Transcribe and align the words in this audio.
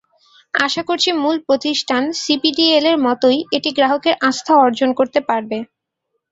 আশা 0.57 0.81
করছি 0.83 1.09
মূল 1.21 1.37
প্রতিষ্ঠান 1.47 2.03
সিপিডিএলের 2.21 2.97
মতোই 3.05 3.37
এটি 3.57 3.69
গ্রাহকের 3.77 4.15
আস্থা 4.29 4.53
অর্জন 4.65 4.89
করতে 4.99 5.19
পারবে। 5.29 5.57